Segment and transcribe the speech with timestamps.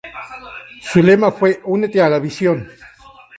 [0.81, 2.67] Su lema fue ""Únete a la visión"".